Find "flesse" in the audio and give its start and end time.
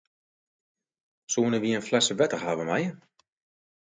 1.87-2.13